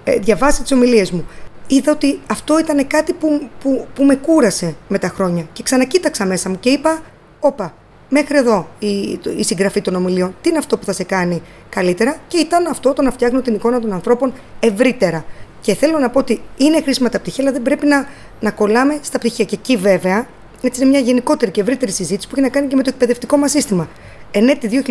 [0.05, 1.27] ε, διαβάσει τις ομιλίες μου.
[1.71, 6.27] Είδα ότι αυτό ήταν κάτι που, που, που με κούρασε με τα χρόνια και ξανακοίταξα
[6.27, 7.03] μέσα μου και είπα,
[7.41, 7.75] όπα,
[8.09, 12.17] μέχρι εδώ η, η συγγραφή των ομιλίων, τι είναι αυτό που θα σε κάνει καλύτερα;
[12.29, 15.25] Και ήταν αυτό το να φτιάχνω την εικόνα των ανθρώπων ευρύτερα.
[15.61, 18.09] Και θέλω να πω ότι είναι χρήσιμα τα πτυχία, αλλά δεν πρέπει να,
[18.41, 19.45] να κολλάμε στα πτυχία.
[19.45, 20.27] Και εκεί βέβαια,
[20.63, 23.37] έτσι είναι μια γενικότερη και ευρύτερη συζήτηση που έχει να κάνει και με το εκπαιδευτικό
[23.37, 23.89] μας σύστημα.
[24.31, 24.85] Ενέτη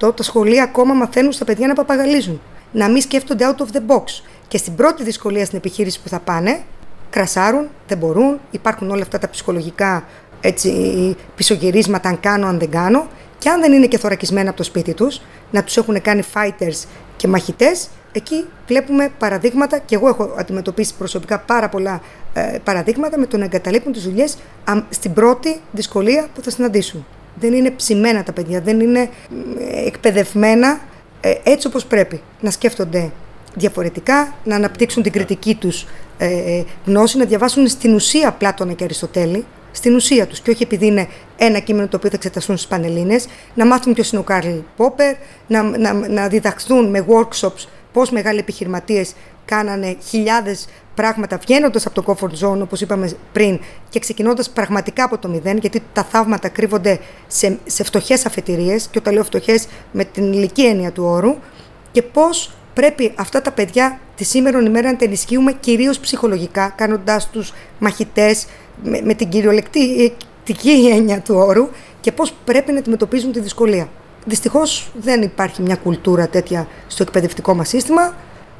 [0.00, 2.40] 2018 τα σχολεία ακόμα μαθαίνουν στα παιδιά να παπαγαλίζουν.
[2.72, 4.04] Να μην σκέφτονται out of the box.
[4.48, 6.60] Και στην πρώτη δυσκολία στην επιχείρηση που θα πάνε,
[7.10, 10.04] κρασάρουν, δεν μπορούν, υπάρχουν όλα αυτά τα ψυχολογικά
[10.40, 13.06] έτσι, πισωγυρίσματα αν κάνω, αν δεν κάνω.
[13.38, 16.84] Και αν δεν είναι και θωρακισμένα από το σπίτι τους, να τους έχουν κάνει fighters
[17.16, 22.00] και μαχητές, εκεί βλέπουμε παραδείγματα και εγώ έχω αντιμετωπίσει προσωπικά πάρα πολλά
[22.34, 24.36] ε, παραδείγματα με το να εγκαταλείπουν τις δουλειές
[24.90, 27.06] στην πρώτη δυσκολία που θα συναντήσουν.
[27.40, 29.10] Δεν είναι ψημένα τα παιδιά, δεν είναι
[29.84, 30.80] εκπαιδευμένα
[31.20, 32.20] ε, έτσι όπως πρέπει.
[32.40, 33.10] Να σκέφτονται
[33.56, 35.86] διαφορετικά, να αναπτύξουν την κριτική τους
[36.18, 40.86] ε, γνώση, να διαβάσουν στην ουσία Πλάτωνα και Αριστοτέλη, στην ουσία τους και όχι επειδή
[40.86, 44.56] είναι ένα κείμενο το οποίο θα εξεταστούν στις Πανελλήνες, να μάθουν ποιος είναι ο Κάρλ
[44.76, 45.14] Πόπερ,
[45.46, 49.14] να, να, να διδαχθούν με workshops πώς μεγάλοι επιχειρηματίες
[49.44, 55.18] κάνανε χιλιάδες πράγματα βγαίνοντας από το comfort zone, όπως είπαμε πριν, και ξεκινώντας πραγματικά από
[55.18, 60.04] το μηδέn, γιατί τα θαύματα κρύβονται σε, σε φτωχές αφετηρίες, και όταν λέω φτωχές με
[60.04, 61.36] την ηλική έννοια του όρου,
[61.92, 67.30] και πώς πρέπει αυτά τα παιδιά τη σήμερα ημέρα να τα ενισχύουμε κυρίως ψυχολογικά, κάνοντάς
[67.30, 68.46] τους μαχητές
[68.82, 71.68] με, με την κυριολεκτική έννοια του όρου
[72.00, 73.88] και πώς πρέπει να αντιμετωπίζουν τη δυσκολία.
[74.24, 78.14] Δυστυχώς δεν υπάρχει μια κουλτούρα τέτοια στο εκπαιδευτικό μας σύστημα,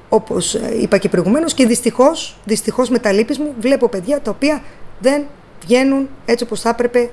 [0.08, 4.30] όπως ε, είπα και προηγουμένως, και δυστυχώς, δυστυχώς με τα λύπης μου, βλέπω παιδιά τα
[4.30, 4.62] οποία
[4.98, 5.24] δεν
[5.64, 7.10] βγαίνουν έτσι όπως θα έπρεπε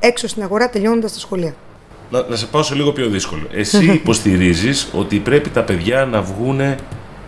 [0.00, 1.54] έξω στην αγορά τελειώνοντας τα σχολεία.
[2.12, 3.46] Να, να σε πάω σε λίγο πιο δύσκολο.
[3.52, 6.60] Εσύ υποστηρίζεις ότι πρέπει τα παιδιά να βγουν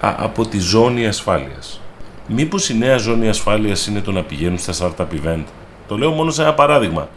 [0.01, 1.81] από τη ζώνη ασφάλειας.
[2.29, 5.45] Μήπως η νέα ζώνη ασφάλειας είναι το να πηγαίνουν στα startup event;
[5.89, 7.09] Το λέω μόνο σε ένα παράδειγμα.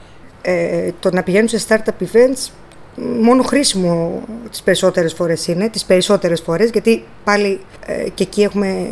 [0.41, 2.49] Ε, το να πηγαίνουν σε startup events
[3.21, 8.87] μόνο χρήσιμο τις περισσότερες φορές είναι, τις περισσότερες φορές, γιατί πάλι ε, και εκεί έχουμε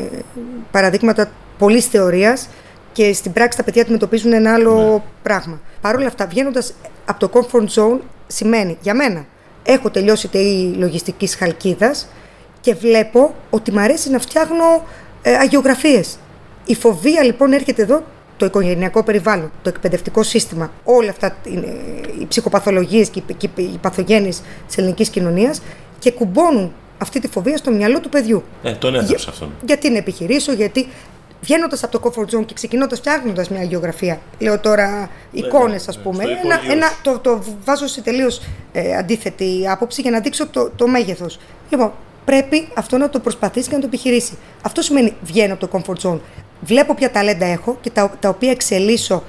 [0.71, 2.47] παραδείγματα πολλής θεωρίας
[2.95, 5.01] και στην πράξη τα παιδιά αντιμετωπίζουν ένα άλλο ναι.
[5.23, 5.59] πράγμα.
[5.81, 6.73] Παρ' όλα αυτά, βγαίνοντας
[7.05, 9.25] από το comfort zone, σημαίνει για μένα.
[9.63, 12.07] Έχω τελειώσει η λογιστικής χαλκίδας
[12.61, 14.83] και βλέπω ότι μου αρέσει να φτιάχνω
[15.21, 16.17] ε, αγιογραφίες.
[16.65, 18.03] Η φοβία λοιπόν έρχεται εδώ
[18.37, 21.35] το οικογενειακό περιβάλλον, το εκπαιδευτικό σύστημα, όλα αυτά
[22.19, 23.21] οι ψυχοπαθολογίες και
[23.55, 25.61] οι παθογένειες της ελληνικής κοινωνίας
[25.99, 28.43] και κουμπώνουν αυτή τη φοβία στο μυαλό του παιδιού.
[28.63, 29.51] Ε, τον έδωσε αυτόν.
[29.65, 30.87] Γιατί να επιχειρήσω, γιατί
[31.41, 35.93] βγαίνοντας από το comfort zone και ξεκινώντας φτιάχνοντας μια γεωγραφία, λέω τώρα ναι, εικόνες, ναι,
[35.99, 36.23] α πούμε.
[36.43, 40.87] ένα, ένα, το, το βάζω σε τελείως ε, αντίθετη άποψη για να δείξω το, το
[40.87, 41.39] μέγεθος.
[41.69, 41.91] Λοιπόν,
[42.25, 44.37] πρέπει αυτό να το προσπαθήσει και να το επιχειρήσει.
[44.61, 46.19] Αυτό σημαίνει βγαίνω από το comfort zone.
[46.61, 49.23] Βλέπω ποια ταλέντα έχω και τα, τα οποία εξελίσσω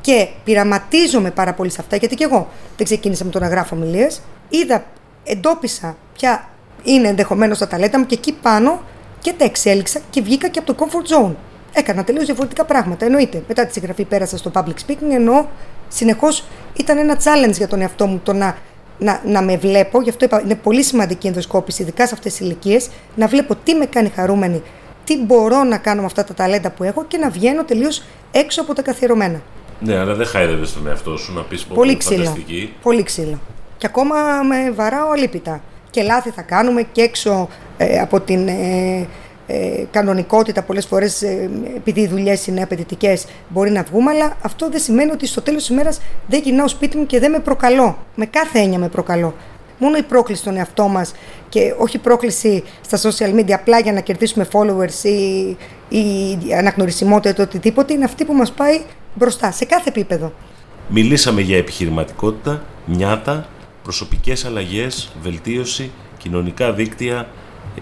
[0.00, 3.76] και πειραματίζομαι πάρα πολύ σε αυτά, γιατί και εγώ δεν ξεκίνησα με το να γράφω
[3.76, 4.22] ομιλίες.
[4.48, 4.84] Είδα,
[5.24, 6.48] εντόπισα ποια
[6.82, 8.82] είναι ενδεχομένως τα ταλέντα μου και εκεί πάνω
[9.20, 11.32] και τα εξέλιξα και βγήκα και από το comfort zone.
[11.72, 13.04] Έκανα τελείως διαφορετικά πράγματα.
[13.04, 13.42] Εννοείται.
[13.48, 15.48] Μετά τη συγγραφή πέρασα στο public speaking, ενώ
[15.88, 16.44] συνεχώς
[16.76, 18.56] ήταν ένα challenge για τον εαυτό μου το να,
[18.98, 20.00] να, να με βλέπω.
[20.02, 23.56] Γι' αυτό είπα, είναι πολύ σημαντική η ενδοσκόπηση, ειδικά σε αυτές τις ηλικίες, να βλέπω
[23.64, 24.62] τι με κάνει χαρούμενη,
[25.04, 28.60] τι μπορώ να κάνω με αυτά τα ταλέντα που έχω και να βγαίνω τελείως έξω
[28.60, 29.42] από τα καθιερωμένα.
[29.80, 32.36] Ναι, αλλά δεν χάιδευες τον εαυτό σου να πεις πολύ ξύλο.
[32.82, 33.40] Πολύ ξύλο.
[33.78, 34.16] Και ακόμα
[34.48, 35.62] με βαράω αλίπητα.
[35.90, 39.06] Και λάθη θα κάνουμε και έξω ε, από την ε,
[39.52, 44.70] ε, κανονικότητα πολλές φορές ε, επειδή οι δουλειές είναι απαιτητικές μπορεί να βγούμε αλλά αυτό
[44.70, 47.98] δεν σημαίνει ότι στο τέλος της ημέρας δεν γυρνάω σπίτι μου και δεν με προκαλώ.
[48.14, 49.34] Με κάθε έννοια με προκαλώ.
[49.78, 51.12] Μόνο η πρόκληση στον εαυτό μας
[51.48, 55.56] και όχι η πρόκληση στα social media απλά για να κερδίσουμε followers ή,
[55.88, 58.80] ή αναγνωρισιμότητα ή οτιδήποτε είναι αυτή που μας πάει
[59.14, 60.32] μπροστά σε κάθε επίπεδο.
[60.88, 63.48] Μιλήσαμε για επιχειρηματικότητα, νιάτα,
[63.82, 67.28] προσωπικές αλλαγές, βελτίωση, κοινωνικά δίκτυα,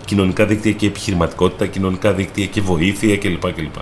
[0.05, 3.53] κοινωνικά δίκτυα και επιχειρηματικότητα, κοινωνικά δίκτυα και βοήθεια κλπ.
[3.53, 3.75] κλπ.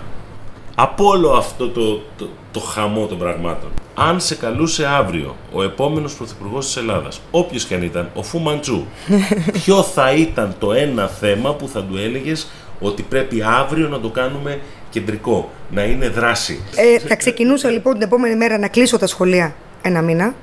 [0.74, 6.14] Από όλο αυτό το, το, το χαμό των πραγμάτων, αν σε καλούσε αύριο ο επόμενος
[6.14, 8.86] πρωθυπουργός της Ελλάδας, όποιος και αν ήταν, ο Φου Μαντζού,
[9.62, 12.48] ποιο θα ήταν το ένα θέμα που θα του έλεγες
[12.80, 18.02] ότι πρέπει αύριο να το κάνουμε κεντρικό, να είναι δράση; Ε, θα ξεκινούσα λοιπόν την
[18.02, 20.34] επόμενη μέρα να κλείσω τα σχολεία ένα μήνα,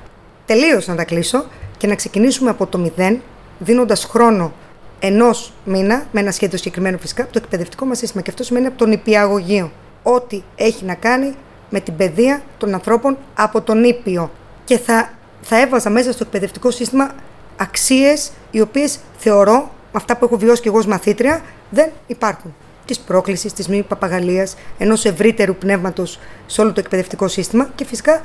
[0.46, 1.44] τελείως να τα κλείσω
[1.76, 3.20] και να ξεκινήσουμε από το μηδέν,
[3.58, 4.52] δίνοντας χρόνο
[4.98, 8.22] ενός μήνα, με ένα σχέδιο συγκεκριμένο φυσικά, από το εκπαιδευτικό μας σύστημα.
[8.22, 9.72] Και αυτό σημαίνει από τον υπηαγωγείο.
[10.02, 11.34] Ό,τι έχει να κάνει
[11.70, 14.30] με την παιδεία των ανθρώπων από τον ήπιο.
[14.64, 15.10] Και θα,
[15.42, 17.14] θα έβαζα μέσα στο εκπαιδευτικό σύστημα
[17.56, 19.54] αξίες οι οποίες θεωρώ,
[19.92, 22.54] με αυτά που έχω βιώσει και εγώ ως μαθήτρια, δεν υπάρχουν.
[22.84, 28.22] Της πρόκλησης, της μη παπαγαλίας, ενός ευρύτερου πνεύματος σε όλο το εκπαιδευτικό σύστημα και φυσικά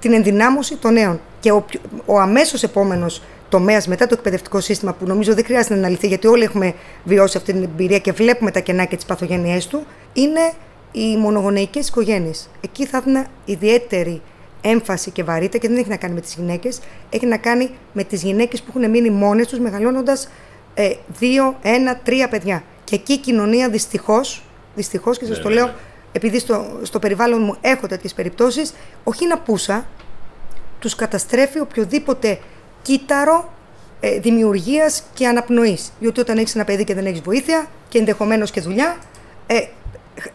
[0.00, 1.20] την ενδυνάμωση των νέων.
[1.40, 1.64] Και ο,
[2.06, 6.26] ο αμέσως επόμενος τομέας μετά το εκπαιδευτικό σύστημα, που νομίζω δεν χρειάζεται να αναλυθεί, γιατί
[6.26, 10.52] όλοι έχουμε βιώσει αυτή την εμπειρία και βλέπουμε τα κενά και τις παθογένειές του, είναι
[10.92, 12.48] οι μονογονεϊκές οικογένειες.
[12.60, 14.22] Εκεί θα έδινα ιδιαίτερη
[14.60, 18.04] έμφαση και βαρύτητα και δεν έχει να κάνει με τις γυναίκες, έχει να κάνει με
[18.04, 20.28] τις γυναίκες που έχουν μείνει μόνες τους μεγαλώνοντας
[20.74, 22.62] ε, δύο, ένα, τρία παιδιά.
[22.84, 24.42] Και εκεί η κοινωνία δυστυχώς,
[24.74, 25.72] δυστυχώς και σας το ναι, λέω, ναι.
[26.12, 29.86] επειδή στο, στο περιβάλλον μου έχω τέτοιες περιπτώσεις, όχι να πούσα,
[30.78, 32.38] τους καταστρέφει οποιοδήποτε
[32.82, 33.52] κύτταρο
[34.00, 35.92] ε, δημιουργίας και αναπνοής.
[36.00, 38.96] Διότι όταν έχεις ένα παιδί και δεν έχεις βοήθεια και ενδεχομένως και δουλειά,
[39.46, 39.56] ε,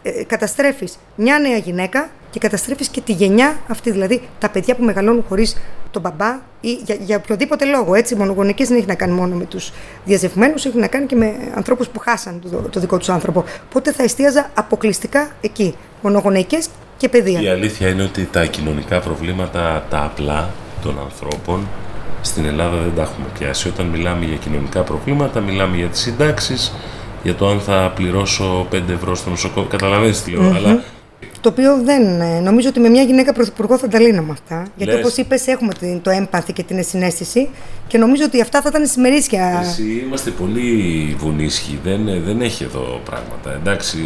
[0.02, 4.84] ε, καταστρέφεις μια νέα γυναίκα και καταστρέφεις και τη γενιά αυτή, δηλαδή τα παιδιά που
[4.84, 5.56] μεγαλώνουν χωρίς
[5.90, 7.94] τον μπαμπά ή για, για οποιοδήποτε λόγο.
[7.94, 9.72] Έτσι, μονογονικές δεν έχει να κάνει μόνο με τους
[10.04, 13.44] διαζευμένους, έχει να κάνει και με ανθρώπους που χάσαν το, το δικό τους άνθρωπο.
[13.66, 15.74] Οπότε θα εστίαζα αποκλειστικά εκεί.
[16.02, 17.40] Μονογονικές και παιδεία.
[17.40, 20.50] Η αλήθεια είναι ότι τα κοινωνικά προβλήματα, τα απλά
[20.82, 21.68] των ανθρώπων,
[22.20, 23.68] στην Ελλάδα δεν τα έχουμε πιάσει.
[23.68, 26.72] Όταν μιλάμε για κοινωνικά προβλήματα, μιλάμε για τις συντάξεις,
[27.22, 29.68] για το αν θα πληρώσω 5 ευρώ στο νοσοκομείο.
[29.68, 30.82] Καταλαβαίνετε τι λέω, αλλά
[31.40, 32.20] το οποίο δεν.
[32.20, 34.66] ε, Νομίζω ότι με μια γυναίκα πρωθυπουργό θα τα λύναμε αυτά.
[34.76, 35.00] Γιατί Λες.
[35.04, 37.48] όπως είπες, έχουμε την- το έμπαθη και την συνέστηση
[37.86, 39.60] και νομίζω ότι αυτά θα ήταν σημερίσια.
[39.62, 40.72] Εσύ είμαστε πολύ
[41.18, 43.52] βουνίσχοι, δεν, δεν έχει εδώ πράγματα.
[43.60, 43.98] Εντάξει,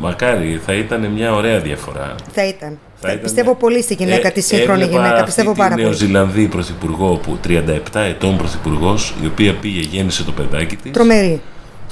[0.00, 2.14] μακάρι θα ήταν μια ωραία διαφορά.
[2.32, 2.78] Θα ήταν.
[3.00, 5.14] Θα ήταν- Πιστεύω πολύ στη γυναίκα, Ε, τη σύγχρονη έβλεπα γυναίκα.
[5.14, 5.82] αυτή Πιστεύω τη πάρα πολύ.
[5.82, 10.90] Νεοζηλανδή πρωθυπουργό που 37 ετών πρωθυπουργός, η οποία πήγε, γέννησε το παιδάκι της.
[10.92, 11.40] Τρομερή.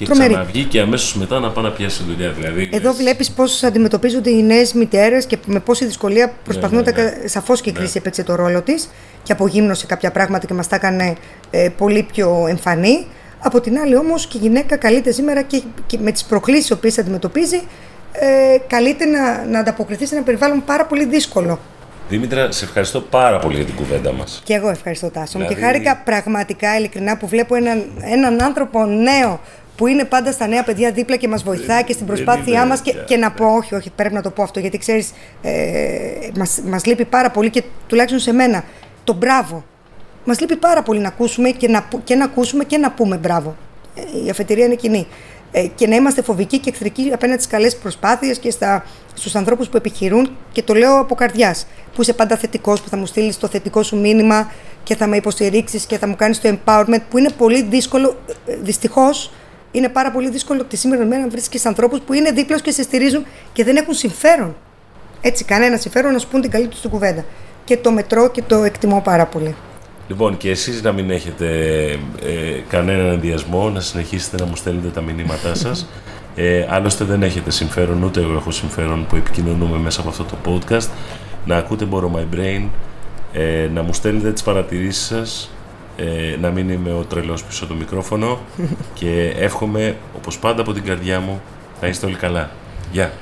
[0.00, 0.30] Και Τρομερή.
[0.32, 2.30] ξαναβγήκε αμέσως μετά να πάει να πιάσει δουλειά.
[2.30, 6.82] Δηλαδή, Εδώ λες, βλέπεις πώς αντιμετωπίζονται οι νέες μητέρες και με πόση δυσκολία προσπαθούν ναι,
[6.82, 7.02] να τα.
[7.02, 7.26] ναι.
[7.26, 8.90] Σαφώς και η κρίση έπαιξε το ρόλο της
[9.22, 11.14] και απογύμνωσε κάποια πράγματα και μας τα έκανε
[11.50, 13.06] ε, πολύ πιο εμφανή.
[13.42, 16.72] Από την άλλη, όμως, και η γυναίκα καλείται σήμερα και, και με τις προκλήσεις τι
[16.72, 17.62] οποίες αντιμετωπίζει,
[18.12, 21.58] ε, καλείται να, να ανταποκριθεί σε ένα περιβάλλον πάρα πολύ δύσκολο.
[22.08, 24.40] Δήμητρα, σε ευχαριστώ πάρα πολύ για την κουβέντα μας.
[24.44, 28.84] Και εγώ ευχαριστώ Τάσο μου και Δηλαδή- χάρηκα πραγματικά ειλικρινά που βλέπω έναν, έναν άνθρωπο
[28.86, 29.40] νέο
[29.80, 32.68] που είναι πάντα στα νέα παιδιά δίπλα και μας βοηθάει και στην δεν προσπάθειά είναι
[32.68, 35.12] μας και, πια, και να πω όχι, όχι πρέπει να το πω αυτό γιατί ξέρεις
[35.42, 35.50] ε,
[36.38, 38.64] μας, μας λείπει πάρα πολύ και τουλάχιστον σε μένα
[39.04, 39.64] το μπράβο.
[40.24, 43.16] Μας λείπει πάρα πολύ να ακούσουμε και να, που- και να ακούσουμε και να πούμε
[43.16, 43.56] μπράβο.
[43.94, 45.06] Ε, η αφετηρία είναι κοινή.
[45.52, 49.68] Ε, και να είμαστε φοβικοί και εχθρικοί απέναντι στις καλές προσπάθειες και στα, στους ανθρώπους
[49.68, 53.38] που επιχειρούν και το λέω από καρδιάς που είσαι πάντα θετικός, που θα μου στείλεις
[53.38, 57.18] το θετικό σου μήνυμα και θα με υποστηρίξεις και θα μου κάνεις το empowerment που
[57.18, 58.16] είναι πολύ δύσκολο,
[58.46, 59.32] ε, δυστυχώς
[59.72, 62.70] είναι πάρα πολύ δύσκολο τη σήμερα μέρα να βρίσκεις ανθρώπους που είναι δίπλα σου και
[62.70, 64.56] σε στηρίζουν και δεν έχουν συμφέρον.
[65.20, 67.24] Έτσι, κανένα συμφέρον να σου πούν την καλή του την κουβέντα.
[67.64, 69.54] Και το μετρώ και το εκτιμώ πάρα πολύ.
[70.08, 71.46] Λοιπόν, και εσείς να μην έχετε
[72.22, 75.88] ε, κανέναν ενδιασμό, να συνεχίσετε να μου στέλνετε τα μηνύματά σας.
[76.34, 80.36] Ε, άλλωστε δεν έχετε συμφέρον, ούτε εγώ έχω συμφέρον που επικοινωνούμε μέσα από αυτό το
[80.44, 80.88] podcast.
[81.44, 82.68] Να ακούτε Borrow My Brain,
[83.32, 85.50] ε, να μου στέλνετε τις παρατηρήσεις σας,
[86.00, 88.38] ε, να μην είμαι ο τρελός πίσω το μικρόφωνο
[88.98, 91.42] και εύχομαι, όπως πάντα από την καρδιά μου,
[91.80, 92.50] να είστε όλοι καλά.
[92.92, 93.12] Γεια!